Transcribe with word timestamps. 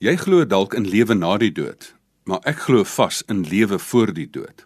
Jy 0.00 0.14
glo 0.16 0.46
dalk 0.48 0.72
in 0.72 0.86
lewe 0.88 1.12
na 1.12 1.34
die 1.36 1.50
dood, 1.52 1.90
maar 2.24 2.40
ek 2.48 2.62
glo 2.64 2.86
vas 2.88 3.18
in 3.28 3.42
lewe 3.44 3.76
voor 3.76 4.14
die 4.16 4.30
dood. 4.32 4.62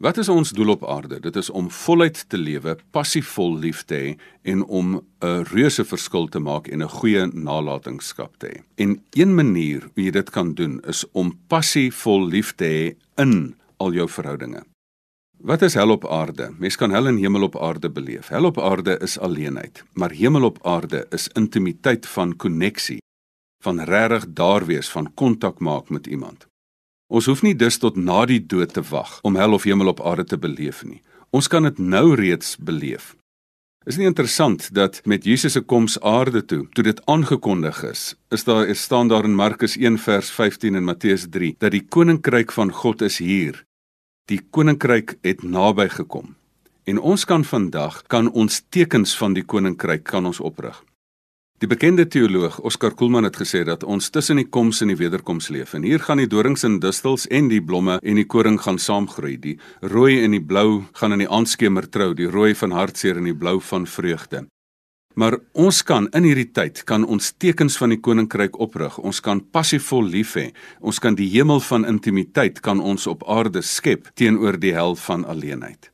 Wat 0.00 0.16
is 0.22 0.30
ons 0.32 0.54
doel 0.56 0.72
op 0.72 0.86
aarde? 0.88 1.18
Dit 1.20 1.36
is 1.36 1.50
om 1.52 1.68
voluit 1.68 2.22
te 2.32 2.40
lewe, 2.40 2.72
passievol 2.96 3.58
lief 3.60 3.82
te 3.84 3.98
hê 3.98 4.14
en 4.48 4.64
om 4.64 5.04
'n 5.20 5.44
reuse 5.52 5.84
verskil 5.84 6.30
te 6.32 6.40
maak 6.40 6.72
en 6.72 6.80
'n 6.80 6.88
goeie 6.88 7.26
nalatenskap 7.26 8.38
te 8.38 8.46
hê. 8.46 8.62
En 8.80 9.04
een 9.12 9.34
manier 9.34 9.82
hoe 9.82 10.04
jy 10.04 10.10
dit 10.10 10.30
kan 10.30 10.54
doen 10.54 10.80
is 10.88 11.04
om 11.12 11.38
passievol 11.48 12.26
lief 12.26 12.54
te 12.54 12.64
hê 12.64 12.96
in 13.22 13.54
al 13.76 13.92
jou 13.92 14.08
verhoudinge. 14.08 14.64
Wat 15.40 15.62
is 15.62 15.74
hel 15.74 15.90
op 15.90 16.06
aarde? 16.06 16.54
Mens 16.58 16.76
kan 16.76 16.90
hel 16.90 17.06
en 17.06 17.16
hemel 17.16 17.42
op 17.42 17.56
aarde 17.56 17.90
beleef. 17.90 18.28
Hel 18.28 18.44
op 18.44 18.58
aarde 18.58 18.98
is 19.02 19.18
alleenheid, 19.18 19.84
maar 19.92 20.10
hemel 20.10 20.44
op 20.44 20.58
aarde 20.66 21.06
is 21.10 21.28
intimiteit 21.28 22.06
van 22.06 22.36
koneksie, 22.36 23.02
van 23.64 23.80
regtig 23.80 24.28
daar 24.36 24.66
wees, 24.68 24.88
van 24.92 25.10
kontak 25.14 25.58
maak 25.58 25.88
met 25.88 26.06
iemand. 26.06 26.46
Ons 27.08 27.26
hoef 27.30 27.42
nie 27.44 27.56
dus 27.56 27.78
tot 27.78 27.96
na 27.96 28.24
die 28.28 28.40
dood 28.40 28.72
te 28.76 28.82
wag 28.90 29.18
om 29.22 29.36
hel 29.36 29.56
of 29.56 29.66
hemel 29.68 29.92
op 29.92 30.00
aarde 30.04 30.24
te 30.24 30.38
beleef 30.40 30.84
nie. 30.84 31.02
Ons 31.34 31.48
kan 31.48 31.66
dit 31.66 31.78
nou 31.78 32.14
reeds 32.14 32.56
beleef. 32.56 33.14
Is 33.84 33.98
nie 34.00 34.08
interessant 34.08 34.70
dat 34.72 35.02
met 35.04 35.26
Jesus 35.28 35.52
se 35.52 35.60
koms 35.60 35.98
aarde 36.00 36.40
toe, 36.48 36.62
toe 36.72 36.84
dit 36.86 37.02
aangekondig 37.10 37.82
is, 37.84 38.14
is 38.32 38.46
daar 38.48 38.64
is 38.68 38.80
staan 38.82 39.10
daar 39.12 39.28
in 39.28 39.36
Markus 39.36 39.76
1 39.76 39.98
vers 40.00 40.30
15 40.32 40.74
en 40.80 40.84
Matteus 40.84 41.26
3 41.28 41.52
dat 41.58 41.74
die 41.76 41.84
koninkryk 41.84 42.52
van 42.52 42.72
God 42.72 43.04
is 43.04 43.18
hier. 43.20 43.60
Die 44.32 44.40
koninkryk 44.40 45.18
het 45.20 45.42
naby 45.42 45.88
gekom. 45.92 46.32
En 46.88 46.98
ons 46.98 47.24
kan 47.28 47.44
vandag 47.44 48.02
kan 48.08 48.30
ons 48.32 48.62
tekens 48.68 49.12
van 49.20 49.36
die 49.36 49.44
koninkryk 49.44 50.04
kan 50.08 50.26
ons 50.26 50.40
oprig. 50.40 50.80
Die 51.64 51.70
bekende 51.70 52.04
teoloog 52.04 52.58
Oscar 52.68 52.92
Kuhlman 52.92 53.24
het 53.24 53.38
gesê 53.40 53.62
dat 53.64 53.86
ons 53.88 54.10
tussen 54.12 54.36
die 54.36 54.50
koms 54.52 54.82
en 54.84 54.90
die 54.92 54.98
wederkoms 55.00 55.46
leef. 55.48 55.70
En 55.72 55.86
hier 55.88 56.02
gaan 56.04 56.20
die 56.20 56.28
dorings 56.28 56.66
en 56.68 56.74
distels 56.76 57.24
en 57.32 57.46
die 57.48 57.62
blomme 57.64 57.94
en 58.02 58.20
die 58.20 58.26
koring 58.28 58.58
gaan 58.60 58.76
saamgroei. 58.76 59.38
Die 59.40 59.54
rooi 59.80 60.18
en 60.26 60.36
die 60.36 60.42
blou 60.44 60.82
gaan 61.00 61.16
in 61.16 61.22
die 61.24 61.28
aandskemer 61.38 61.88
trou, 61.88 62.10
die 62.12 62.28
rooi 62.28 62.50
van 62.60 62.74
hartseer 62.76 63.16
en 63.16 63.30
die 63.30 63.36
blou 63.44 63.54
van 63.64 63.86
vreugde. 63.88 64.42
Maar 65.16 65.38
ons 65.56 65.80
kan 65.88 66.10
in 66.12 66.28
hierdie 66.28 66.50
tyd 66.52 66.84
kan 66.84 67.08
ons 67.08 67.32
tekens 67.32 67.80
van 67.80 67.96
die 67.96 68.00
koninkryk 68.10 68.60
oprig. 68.60 69.00
Ons 69.00 69.22
kan 69.24 69.40
passievol 69.40 70.04
lief 70.18 70.36
hê. 70.36 70.50
Ons 70.84 71.00
kan 71.00 71.16
die 71.16 71.30
hemel 71.32 71.64
van 71.64 71.88
intimiteit 71.88 72.60
kan 72.60 72.84
ons 72.84 73.08
op 73.08 73.24
aarde 73.24 73.64
skep 73.64 74.12
teenoor 74.20 74.60
die 74.60 74.76
hel 74.76 75.00
van 75.08 75.24
alleenheid 75.24 75.93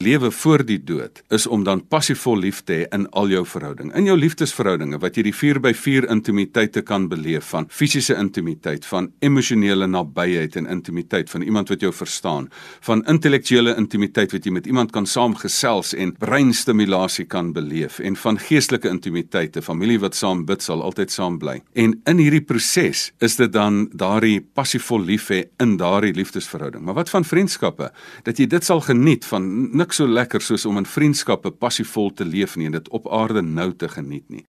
lewe 0.00 0.30
voor 0.30 0.62
die 0.64 0.78
dood 0.80 1.18
is 1.28 1.44
om 1.46 1.60
dan 1.64 1.82
passievol 1.92 2.38
lief 2.40 2.62
te 2.64 2.72
hê 2.72 2.84
in 2.96 3.02
al 3.20 3.28
jou 3.28 3.42
verhoudinge. 3.44 3.92
In 3.98 4.06
jou 4.08 4.14
liefdesverhoudinge 4.16 4.96
wat 5.02 5.18
jy 5.18 5.26
die 5.26 5.34
4x4 5.36 6.06
intimiteite 6.08 6.80
kan 6.88 7.04
beleef 7.10 7.50
van 7.52 7.66
fisiese 7.68 8.16
intimiteit, 8.16 8.86
van 8.88 9.10
emosionele 9.20 9.84
nabyheid 9.90 10.56
en 10.56 10.70
intimiteit 10.72 11.28
van 11.28 11.44
iemand 11.44 11.68
wat 11.68 11.84
jou 11.84 11.90
verstaan, 11.92 12.48
van 12.88 13.02
intellektuele 13.12 13.74
intimiteit 13.76 14.32
wat 14.32 14.48
jy 14.48 14.54
met 14.56 14.70
iemand 14.70 14.94
kan 14.96 15.04
saamgesels 15.04 15.92
en 15.92 16.14
breinstimulasie 16.16 17.26
kan 17.28 17.52
beleef 17.52 18.00
en 18.00 18.16
van 18.22 18.40
geestelike 18.40 18.88
intimiteite, 18.88 19.60
familie 19.60 20.00
wat 20.00 20.16
saam 20.16 20.46
bid 20.48 20.64
sal 20.64 20.80
altyd 20.80 21.12
saam 21.12 21.36
bly. 21.44 21.58
En 21.76 21.98
in 22.08 22.24
hierdie 22.24 22.40
proses 22.40 23.10
is 23.20 23.36
dit 23.36 23.52
dan 23.52 23.82
daardie 23.92 24.40
passievol 24.56 25.04
lief 25.12 25.28
hê 25.28 25.42
in 25.60 25.76
daardie 25.76 26.16
liefdesverhouding. 26.16 26.88
Maar 26.88 27.02
wat 27.02 27.12
van 27.12 27.28
vriendskappe? 27.28 27.92
Dat 28.24 28.40
jy 28.40 28.48
dit 28.48 28.64
sal 28.64 28.80
geniet 28.88 29.28
van 29.28 29.44
niks 29.90 29.98
so 29.98 30.06
lekker 30.06 30.40
soos 30.40 30.66
om 30.66 30.78
in 30.78 30.86
vriendskappe 30.86 31.50
passievol 31.50 32.12
te 32.14 32.24
leef 32.24 32.56
nie 32.56 32.68
en 32.68 32.76
dit 32.78 32.88
op 32.94 33.08
aarde 33.10 33.42
nou 33.42 33.72
te 33.74 33.88
geniet 33.88 34.28
nie. 34.30 34.44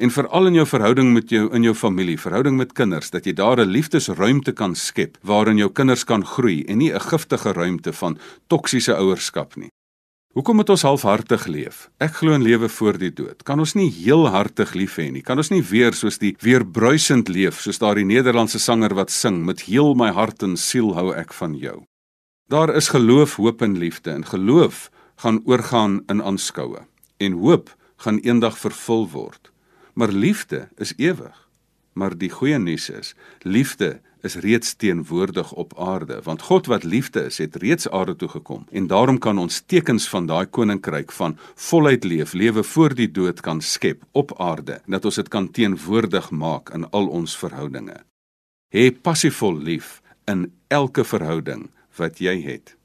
En 0.00 0.10
veral 0.10 0.46
in 0.48 0.54
jou 0.54 0.64
verhouding 0.64 1.12
met 1.12 1.28
jou 1.28 1.50
in 1.52 1.62
jou 1.62 1.74
familie, 1.74 2.16
verhouding 2.16 2.56
met 2.56 2.72
kinders, 2.72 3.10
dat 3.10 3.26
jy 3.26 3.34
daar 3.34 3.60
'n 3.60 3.68
liefdesruimte 3.68 4.52
kan 4.52 4.74
skep 4.74 5.18
waarin 5.22 5.58
jou 5.58 5.68
kinders 5.68 6.04
kan 6.04 6.24
groei 6.24 6.64
en 6.64 6.78
nie 6.78 6.92
'n 6.92 7.00
giftige 7.00 7.52
ruimte 7.52 7.92
van 7.92 8.18
toksiese 8.48 8.96
ouerskap 8.96 9.56
nie. 9.56 9.68
Hoekom 10.32 10.56
moet 10.56 10.70
ons 10.70 10.82
halfhartig 10.82 11.46
leef? 11.46 11.90
Ek 11.98 12.14
glo 12.14 12.32
in 12.32 12.42
lewe 12.42 12.68
voor 12.68 12.98
die 12.98 13.12
dood. 13.12 13.42
Kan 13.42 13.58
ons 13.58 13.74
nie 13.74 13.90
heelhartig 13.90 14.74
lief 14.74 14.96
hê 14.96 15.10
nie? 15.10 15.22
Kan 15.22 15.36
ons 15.36 15.50
nie 15.50 15.62
weer 15.62 15.92
soos 15.92 16.18
die 16.18 16.36
weer 16.40 16.64
bruisend 16.64 17.28
leef, 17.28 17.60
soos 17.60 17.78
daardie 17.78 18.04
Nederlandse 18.04 18.58
sanger 18.58 18.94
wat 18.94 19.10
sing 19.10 19.44
met 19.44 19.60
heel 19.60 19.94
my 19.94 20.10
hart 20.10 20.42
en 20.42 20.56
siel 20.56 20.94
hou 20.94 21.12
ek 21.12 21.32
van 21.32 21.54
jou? 21.54 21.89
Daar 22.50 22.74
is 22.74 22.88
geloof, 22.88 23.36
hoop 23.36 23.62
en 23.62 23.78
liefde 23.78 24.10
en 24.10 24.26
geloof 24.26 24.90
gaan 25.16 25.40
oorgaan 25.44 26.02
in 26.06 26.22
aanskoue 26.22 26.80
en 27.16 27.32
hoop 27.32 27.76
gaan 27.96 28.18
eendag 28.18 28.58
vervul 28.58 29.08
word. 29.10 29.52
Maar 29.94 30.08
liefde 30.08 30.68
is 30.76 30.92
ewig. 30.96 31.48
Maar 31.92 32.18
die 32.18 32.30
goeie 32.30 32.58
nuus 32.58 32.88
is, 32.90 33.14
liefde 33.42 34.00
is 34.26 34.34
reeds 34.34 34.74
teenwoordig 34.74 35.52
op 35.52 35.78
aarde, 35.78 36.20
want 36.22 36.42
God 36.42 36.66
wat 36.66 36.82
liefde 36.82 37.24
is, 37.30 37.38
het 37.38 37.56
reeds 37.56 37.88
aarde 37.88 38.16
toe 38.16 38.28
gekom 38.28 38.66
en 38.70 38.86
daarom 38.86 39.18
kan 39.18 39.38
ons 39.38 39.62
tekens 39.66 40.08
van 40.08 40.26
daai 40.26 40.46
koninkryk 40.46 41.12
van 41.12 41.38
voluit 41.54 42.04
leef, 42.04 42.32
lewe 42.32 42.62
voor 42.62 42.94
die 42.94 43.10
dood 43.10 43.40
kan 43.40 43.60
skep 43.60 44.02
op 44.12 44.34
aarde, 44.40 44.80
dat 44.86 45.04
ons 45.04 45.22
dit 45.22 45.28
kan 45.28 45.50
teenwoordig 45.50 46.30
maak 46.30 46.74
in 46.74 46.90
al 46.90 47.06
ons 47.06 47.38
verhoudinge. 47.38 48.00
Hê 48.74 48.90
passievol 48.90 49.54
lief 49.54 50.00
in 50.26 50.50
elke 50.66 51.04
verhouding 51.04 51.70
wat 52.00 52.18
jy 52.18 52.40
het. 52.48 52.79